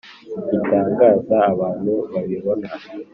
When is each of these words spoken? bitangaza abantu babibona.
bitangaza 0.49 1.37
abantu 1.51 1.91
babibona. 2.11 2.67